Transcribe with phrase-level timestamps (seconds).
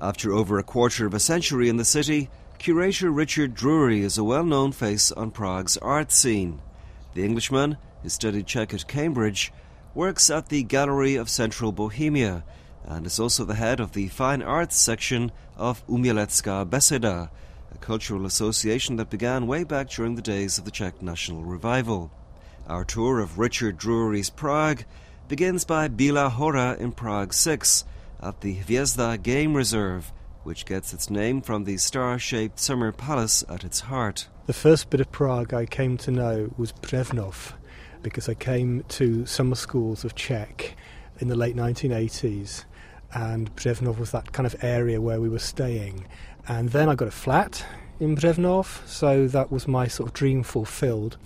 [0.00, 4.24] After over a quarter of a century in the city, curator Richard Drury is a
[4.24, 6.60] well known face on Prague's art scene.
[7.14, 9.54] The Englishman, who studied Czech at Cambridge,
[9.94, 12.44] works at the Gallery of Central Bohemia
[12.84, 17.30] and is also the head of the Fine Arts section of Umělecká beseda,
[17.74, 22.12] a cultural association that began way back during the days of the Czech National Revival.
[22.68, 24.84] Our tour of Richard Drury's Prague
[25.26, 27.84] begins by Bílá hora in Prague 6
[28.22, 30.12] at the Hvězda Game Reserve,
[30.42, 34.28] which gets its name from the star shaped summer palace at its heart.
[34.46, 37.54] The first bit of Prague I came to know was Břevnov,
[38.02, 40.76] because I came to summer schools of Czech
[41.18, 42.64] in the late 1980s,
[43.12, 46.06] and Břevnov was that kind of area where we were staying.
[46.46, 47.64] And then I got a flat
[47.98, 51.16] in Břevnov, so that was my sort of dream fulfilled.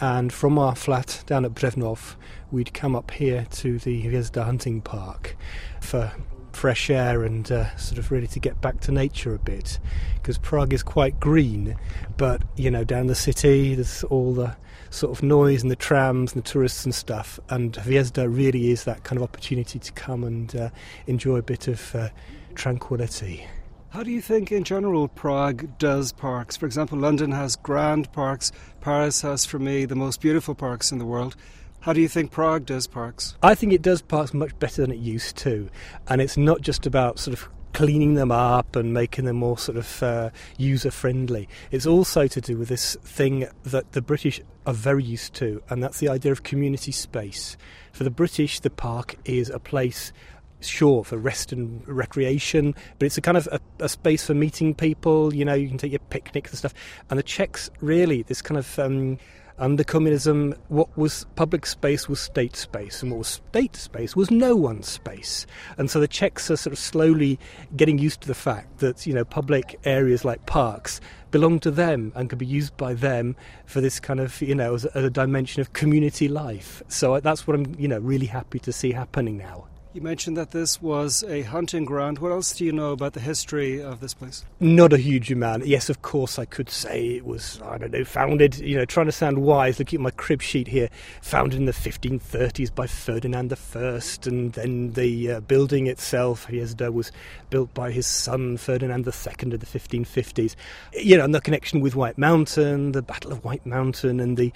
[0.00, 2.16] And from our flat down at Břevnov,
[2.50, 5.36] we'd come up here to the Hvězda Hunting Park
[5.80, 6.12] for
[6.52, 9.78] fresh air and uh, sort of really to get back to nature a bit
[10.14, 11.76] because Prague is quite green,
[12.16, 14.56] but you know, down the city there's all the
[14.90, 18.84] sort of noise and the trams and the tourists and stuff, and Hvězda really is
[18.84, 20.70] that kind of opportunity to come and uh,
[21.06, 22.08] enjoy a bit of uh,
[22.54, 23.46] tranquility.
[23.90, 26.56] How do you think, in general, Prague does parks?
[26.56, 30.98] For example, London has grand parks, Paris has, for me, the most beautiful parks in
[30.98, 31.34] the world.
[31.80, 33.34] How do you think Prague does parks?
[33.42, 35.68] I think it does parks much better than it used to,
[36.06, 39.76] and it's not just about sort of cleaning them up and making them more sort
[39.76, 41.48] of uh, user friendly.
[41.72, 45.82] It's also to do with this thing that the British are very used to, and
[45.82, 47.56] that's the idea of community space.
[47.90, 50.12] For the British, the park is a place
[50.60, 54.74] sure for rest and recreation, but it's a kind of a, a, space for meeting
[54.74, 55.34] people.
[55.34, 56.74] You know, you can take your picnics and stuff.
[57.08, 59.18] And the Czechs really this kind of um,
[59.60, 64.30] under communism, what was public space was state space, and what was state space was
[64.30, 65.46] no one's space.
[65.76, 67.38] And so the Czechs are sort of slowly
[67.76, 71.00] getting used to the fact that you know public areas like parks
[71.30, 74.74] belong to them and can be used by them for this kind of you know
[74.74, 76.82] as a, as a dimension of community life.
[76.88, 79.69] So that's what I'm you know really happy to see happening now.
[79.92, 82.20] You mentioned that this was a hunting ground.
[82.20, 84.44] What else do you know about the history of this place?
[84.60, 85.66] Not a huge amount.
[85.66, 89.06] Yes, of course, I could say it was, I don't know, founded, you know, trying
[89.06, 90.90] to sound wise, looking at my crib sheet here,
[91.22, 97.10] founded in the 1530s by Ferdinand I, and then the uh, building itself, Hvězda, was
[97.50, 100.54] built by his son Ferdinand II in the 1550s.
[100.92, 104.52] You know, and the connection with White Mountain, the Battle of White Mountain, and the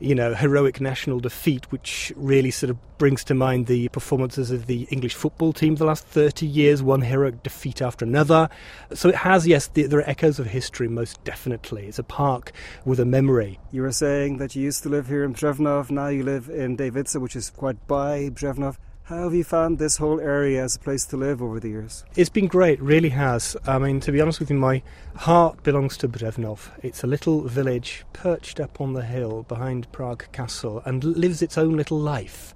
[0.00, 4.66] you know, heroic national defeat, which really sort of brings to mind the performances of
[4.66, 8.48] the English football team the last 30 years, one heroic defeat after another.
[8.94, 11.86] So it has, yes, the, there are echoes of history, most definitely.
[11.86, 12.52] It's a park
[12.84, 13.58] with a memory.
[13.72, 16.76] You were saying that you used to live here in Břevnov, now you live in
[16.76, 18.76] Dejvice, which is quite by Břevnov.
[19.08, 22.04] How have you found this whole area as a place to live over the years?
[22.14, 23.56] It's been great, really has.
[23.66, 24.82] I mean, to be honest with you, my
[25.16, 26.68] heart belongs to Břevnov.
[26.82, 31.56] It's a little village perched up on the hill behind Prague Castle and lives its
[31.56, 32.54] own little life.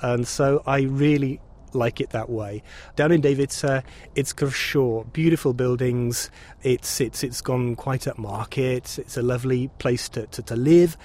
[0.00, 1.40] And so I really
[1.72, 2.64] like it that way.
[2.96, 3.84] Down in Dejvice,
[4.16, 6.32] it's sure beautiful buildings.
[6.64, 8.98] It's it's it's gone quite upmarket.
[8.98, 10.96] It's a lovely place to, to, to live,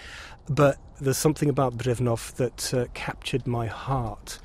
[0.50, 4.40] but there's something about Břevnov that uh, captured my heart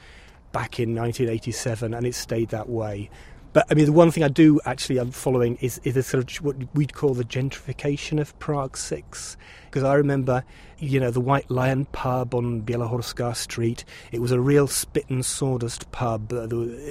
[0.52, 3.10] back in 1987, and it stayed that way.
[3.52, 6.44] But I mean, the one thing I do actually I'm following is is sort of
[6.44, 9.36] what we'd call the gentrification of Prague Six,
[9.72, 10.44] because I remember,
[10.78, 13.86] you know, the White Lion pub on Bělohorská Street.
[14.12, 16.30] It was a real spit and sawdust pub.
[16.30, 16.46] Uh,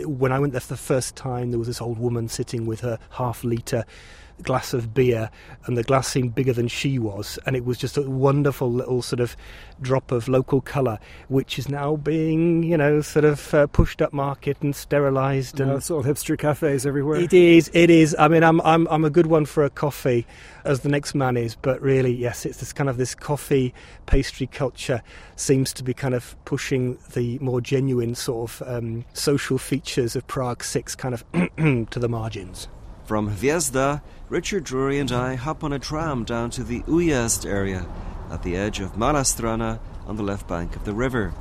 [0.07, 2.79] when I went there for the first time, there was this old woman sitting with
[2.79, 3.85] her half liter
[4.41, 5.29] glass of beer,
[5.65, 9.01] and the glass seemed bigger than she was, and it was just a wonderful little
[9.01, 9.35] sort of
[9.81, 14.13] drop of local colour, which is now being, you know, sort of uh, pushed up
[14.13, 15.59] market and sterilised.
[15.59, 17.19] And it's all hipster cafes everywhere.
[17.19, 18.15] It is, it is.
[18.17, 20.25] I mean, I'm, I'm, I'm a good one for a coffee,
[20.65, 23.73] as the next man is, but really, yes, it's this kind of this coffee
[24.05, 25.03] pastry culture
[25.35, 30.25] seems to be kind of pushing the more genuine sort of um, social features of
[30.27, 31.25] Prague Six kind of
[31.89, 32.69] to the margins.
[33.03, 37.85] From Hvězda, Richard Drury and I hop on a tram down to the Újezd area
[38.31, 41.33] at the edge of Malá Strana on the left bank of the river.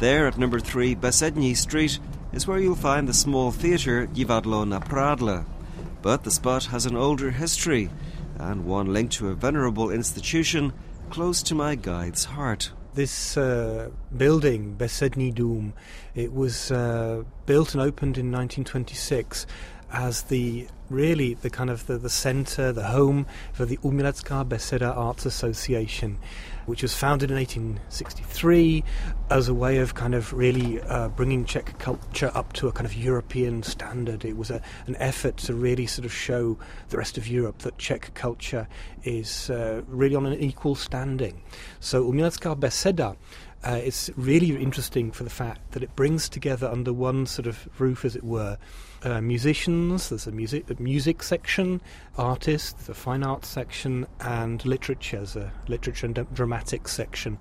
[0.00, 2.00] There, at number 3 Besední Street,
[2.32, 5.44] is where you'll find the small theatre Divadlo na Prádle.
[6.02, 7.88] But the spot has an older history
[8.38, 10.72] and one linked to a venerable institution
[11.10, 12.72] close to my guide's heart.
[12.94, 15.72] This uh, building, Besední dům,
[16.14, 19.46] it was uh, built and opened in 1926
[19.90, 24.94] as the really the kind of the, the centre, the home for the Umělecká Beseda
[24.96, 26.18] Arts Association,
[26.66, 28.84] which was founded in 1863
[29.30, 32.86] as a way of kind of really uh, bringing Czech culture up to a kind
[32.86, 34.24] of European standard.
[34.24, 36.58] It was a, an effort to really sort of show
[36.90, 38.68] the rest of Europe that Czech culture
[39.04, 41.42] is uh, really on an equal standing.
[41.80, 43.16] So Umělecká Beseda
[43.64, 47.68] uh, it's really interesting for the fact that it brings together under one sort of
[47.80, 48.58] roof, as it were,
[49.04, 50.08] uh, musicians.
[50.08, 51.80] There's a music a music section,
[52.18, 55.18] artists, there's a fine arts section, and literature.
[55.18, 57.38] There's a literature and dramatic section.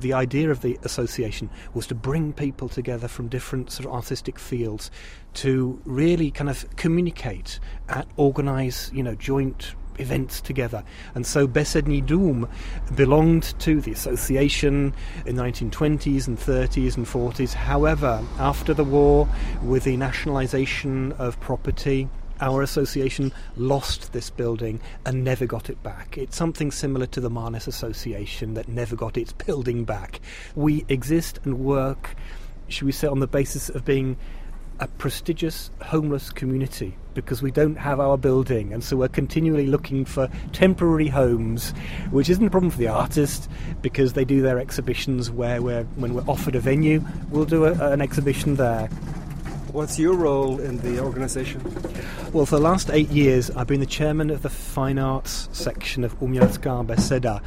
[0.00, 4.38] The idea of the association was to bring people together from different sort of artistic
[4.38, 4.90] fields
[5.34, 10.82] to really kind of communicate and organise, you know, joint events together.
[11.14, 12.48] And so Besední dům
[12.96, 14.92] belonged to the association
[15.26, 17.54] in the 1920s and 30s and 40s.
[17.54, 19.28] However, after the war,
[19.62, 22.08] with the nationalisation of property,
[22.40, 26.16] our association lost this building and never got it back.
[26.16, 30.20] It's something similar to the Mánes Association that never got its building back.
[30.54, 32.16] We exist and work,
[32.68, 34.16] should we say, on the basis of being
[34.80, 40.04] a prestigious homeless community because we don't have our building, and so we're continually looking
[40.04, 41.72] for temporary homes,
[42.10, 43.50] which isn't a problem for the artist
[43.82, 47.92] because they do their exhibitions where we're, when we're offered a venue, we'll do a,
[47.92, 48.88] an exhibition there.
[49.72, 51.62] What's your role in the organisation?
[52.32, 56.02] Well, for the last eight years, I've been the chairman of the fine arts section
[56.02, 57.40] of Umělecká Beseda,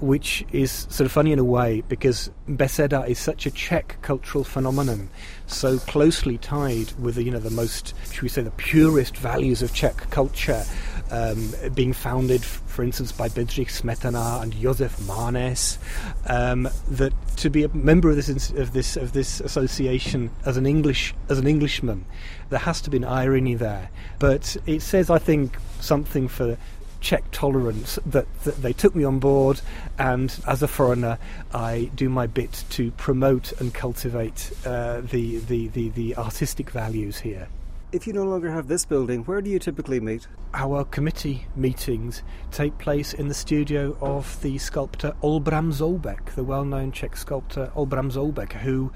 [0.00, 4.42] which is sort of funny in a way because Beseda is such a Czech cultural
[4.42, 5.10] phenomenon,
[5.46, 9.60] so closely tied with the, you know the most, should we say, the purest values
[9.60, 10.64] of Czech culture
[11.10, 15.78] um, being founded, for instance, by Bedřich Smetana and Josef Mánes,
[16.26, 20.66] um, that to be a member of this of this of this association as an
[20.66, 22.04] English as an Englishman,
[22.50, 23.90] there has to be an irony there.
[24.18, 26.56] But it says, I think, something for
[27.00, 29.60] Czech tolerance that, that, they took me on board,
[29.98, 31.18] and as a foreigner,
[31.52, 37.18] I do my bit to promote and cultivate uh, the, the, the, the artistic values
[37.18, 37.48] here.
[37.92, 40.26] If you no longer have this building, where do you typically meet?
[40.52, 46.64] Our committee meetings take place in the studio of the sculptor Olbram Zoubek, the well
[46.64, 48.90] known Czech sculptor Olbram Zoubek, who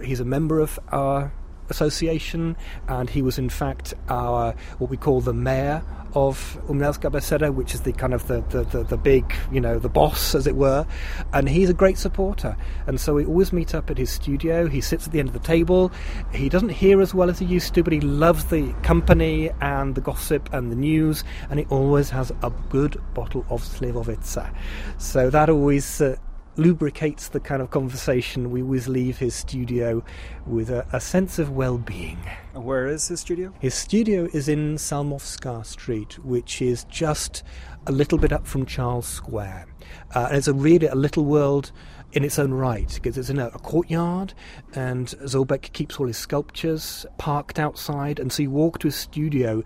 [0.00, 1.32] he's a member of our
[1.70, 2.56] association
[2.88, 5.82] and he was in fact our what we call the mayor
[6.16, 9.78] of Umělecká Beseda, which is the kind of the, the, the, the, big, you know,
[9.78, 10.86] the boss, as it were.
[11.34, 12.56] And he's a great supporter.
[12.86, 14.66] And so we always meet up at his studio.
[14.66, 15.92] He sits at the end of the table.
[16.32, 19.94] He doesn't hear as well as he used to, but he loves the company and
[19.94, 21.22] the gossip and the news.
[21.50, 24.54] And he always has a good bottle of Slivovica.
[24.96, 26.16] So that always uh,
[26.56, 28.50] lubricates the kind of conversation.
[28.50, 30.02] We always leave his studio
[30.46, 32.18] with a, a sense of well being.
[32.54, 33.52] Where is his studio?
[33.60, 37.42] His studio is in Salmovská Street, which is just
[37.86, 39.66] a little bit up from Charles Square.
[40.14, 41.72] Uh, and it's a really a little world
[42.12, 44.32] in its own right because it's in a, a, courtyard
[44.74, 49.62] and Zoubek keeps all his sculptures parked outside and so you walk to his studio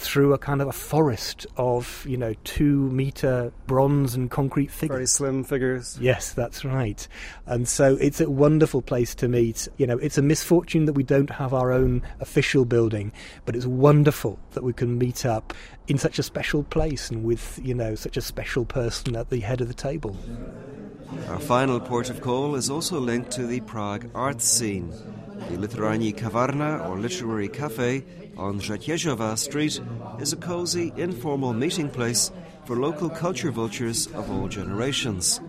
[0.00, 4.96] through a kind of a forest of, you know, two meter bronze and concrete figures.
[4.96, 5.98] Very slim figures.
[6.00, 7.06] Yes, that's right.
[7.44, 9.68] And so it's a wonderful place to meet.
[9.76, 13.12] You know, it's a misfortune that we don't have our own official building,
[13.44, 15.52] but it's wonderful that we can meet up
[15.86, 19.40] in such a special place and with, you know, such a special person at the
[19.40, 20.16] head of the table.
[21.28, 24.90] Our final port of call is also linked to the Prague arts scene.
[25.50, 28.04] The Literární Kavárna, or Literary Cafe,
[28.40, 29.82] on Řetěžová Street
[30.18, 32.32] is a cosy, informal meeting place
[32.64, 35.40] for local culture vultures of all generations.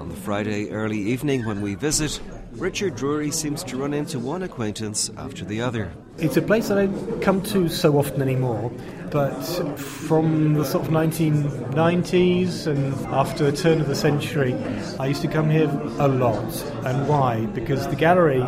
[0.00, 2.20] On the Friday early evening when we visit,
[2.58, 5.92] Richard Drury seems to run into one acquaintance after the other.
[6.18, 6.88] It's a place that I
[7.20, 8.72] come to so often anymore,
[9.10, 9.32] but
[9.78, 14.54] from the sort of 1990s and after the turn of the century,
[14.98, 16.64] I used to come here a lot.
[16.84, 17.46] And why?
[17.54, 18.42] Because the gallery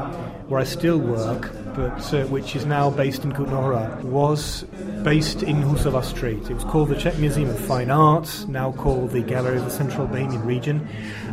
[0.48, 4.64] where I still work but uh, which is now based in Kutná was
[5.02, 6.50] based in Husová Street.
[6.50, 9.70] It was called the Czech Museum of Fine Arts, now called the Gallery of the
[9.70, 10.86] Central Bohemian Region.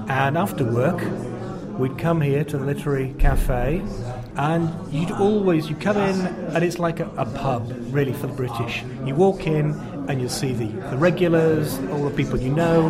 [0.08, 1.02] And after work,
[1.78, 3.82] we'd come here to the Literary Cafe,
[4.36, 8.34] and you'd always you come in, and it's like a, a pub, really, for the
[8.34, 8.84] British.
[9.06, 9.74] You walk in,
[10.10, 12.90] and you'll see the, the regulars, all the people you know,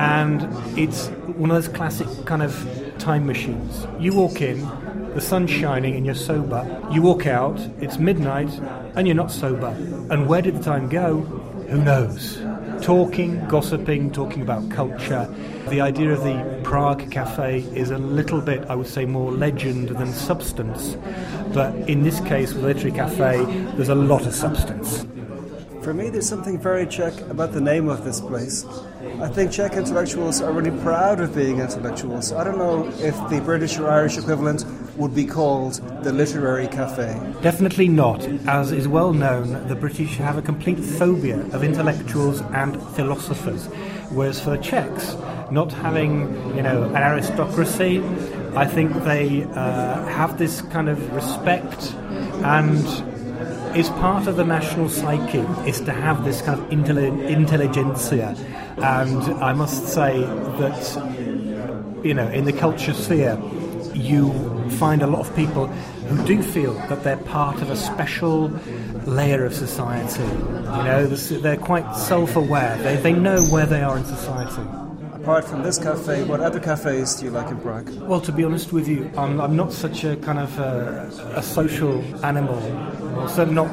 [0.00, 0.42] and
[0.78, 3.86] it's one of those classic kind of time machines.
[3.98, 4.60] You walk in,
[5.14, 6.66] the sun's shining and you're sober.
[6.90, 8.50] You walk out, it's midnight,
[8.94, 9.68] and you're not sober.
[10.10, 11.20] And where did the time go?
[11.68, 12.40] Who knows?
[12.82, 15.32] Talking, gossiping, talking about culture.
[15.68, 19.88] The idea of the Prague Cafe is a little bit, I would say, more legend
[19.90, 20.96] than substance.
[21.54, 23.44] But in this case, with Literary Cafe,
[23.76, 25.06] there's a lot of substance.
[25.82, 28.64] For me, there's something very Czech about the name of this place.
[29.20, 32.32] I think Czech intellectuals are really proud of being intellectuals.
[32.32, 34.64] I don't know if the British or Irish equivalent
[34.96, 35.74] would be called
[36.04, 37.20] the Literary Cafe.
[37.42, 38.22] Definitely not.
[38.46, 43.66] As is well known, the British have a complete phobia of intellectuals and philosophers,
[44.10, 45.16] whereas for the Czechs,
[45.50, 47.98] not having you know an aristocracy,
[48.54, 51.92] I think they uh, have this kind of respect
[52.44, 53.11] and
[53.76, 55.38] is part of the national psyche
[55.68, 58.36] is to have this kind of intelli- intelligentsia.
[58.78, 63.38] And I must say that you know in the culture sphere
[63.94, 64.32] you
[64.70, 68.48] find a lot of people who do feel that they're part of a special
[69.06, 70.22] layer of society.
[70.22, 72.78] You know they're quite self-aware.
[72.78, 74.62] They, they know where they are in society.
[75.14, 77.88] Apart from this cafe, what other cafes do you like in Prague?
[78.00, 81.42] Well, to be honest with you, I'm, I'm not such a kind of uh, a
[81.44, 82.58] social animal,
[83.28, 83.70] so not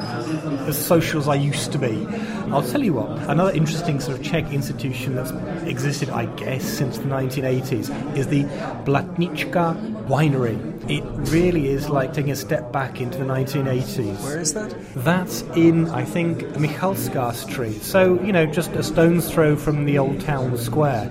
[0.68, 2.06] as social as I used to be.
[2.50, 5.30] I'll tell you what, another interesting sort of Czech institution that's
[5.68, 8.44] existed, I guess, since the 1980s is the
[8.84, 10.58] Blatnička Winery.
[10.90, 14.22] It really is like taking a step back into the 1980s.
[14.24, 14.74] Where is that?
[14.96, 17.82] That's in, I think, Michalská Street.
[17.82, 21.10] So, you know, just a stone's throw from the old town square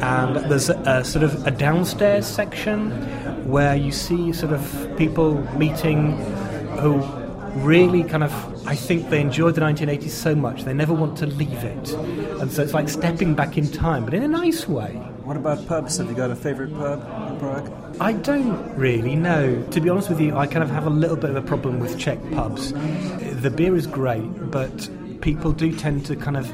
[0.00, 2.90] and there's a, sort of a downstairs section
[3.48, 6.12] where you see sort of people meeting
[6.78, 7.00] who
[7.56, 8.32] really kind of
[8.66, 11.92] I think they enjoyed the 1980s so much they never want to leave it.
[12.40, 14.92] And so it's like stepping back in time but in a nice way.
[15.24, 15.96] What about pubs?
[15.98, 17.96] Have you got a favorite pub in Prague?
[18.00, 19.62] I don't really know.
[19.70, 21.80] To be honest with you I kind of have a little bit of a problem
[21.80, 22.72] with Czech pubs.
[23.42, 24.88] The beer is great but
[25.20, 26.52] people do tend to kind of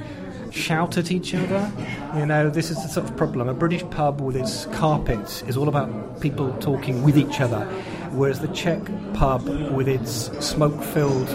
[0.52, 1.72] shout at each other.
[2.16, 3.48] You know, this is the sort of problem.
[3.48, 7.66] A British pub with its carpets is all about people talking with each other,
[8.12, 8.80] whereas the Czech
[9.14, 11.28] pub with its smoke filled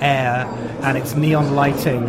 [0.00, 0.46] air
[0.82, 2.04] and its neon lighting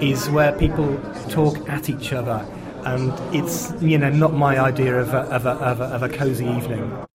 [0.00, 0.96] is where people
[1.28, 2.46] talk at each other.
[2.84, 6.08] And it's, you know, not my idea of a, of a, of a, of a
[6.08, 7.06] cozy evening.